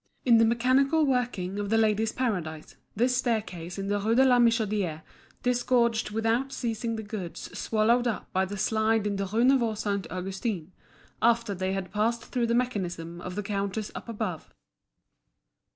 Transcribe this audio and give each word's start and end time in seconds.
In 0.25 0.39
the 0.39 0.45
mechanical 0.45 1.05
working 1.05 1.59
of 1.59 1.69
The 1.69 1.77
Ladies' 1.77 2.11
Paradise, 2.11 2.75
this 2.95 3.15
staircase 3.15 3.77
in 3.77 3.85
the 3.85 3.99
Rue 3.99 4.15
de 4.15 4.25
la 4.25 4.39
Michodière 4.39 5.03
disgorged 5.43 6.09
without 6.09 6.51
ceasing 6.51 6.95
the 6.95 7.03
goods 7.03 7.55
swallowed 7.55 8.07
up 8.07 8.33
by 8.33 8.45
the 8.45 8.57
slide 8.57 9.05
in 9.05 9.17
the 9.17 9.27
Rue 9.27 9.43
Neuve 9.43 9.77
Saint 9.77 10.07
Augustin, 10.11 10.71
after 11.21 11.53
they 11.53 11.73
had 11.73 11.91
passed 11.93 12.25
through 12.25 12.47
the 12.47 12.55
mechanism 12.55 13.21
of 13.21 13.35
the 13.35 13.43
counters 13.43 13.91
up 13.93 14.09
above. 14.09 14.49